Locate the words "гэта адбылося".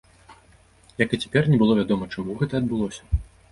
2.43-3.01